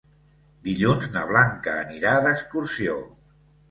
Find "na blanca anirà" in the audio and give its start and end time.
1.17-2.17